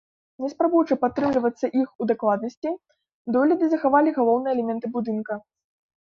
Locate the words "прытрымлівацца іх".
1.01-1.89